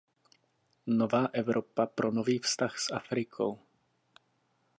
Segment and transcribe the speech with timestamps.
[0.87, 3.59] Nová Evropa pro nový vztah s Afrikou.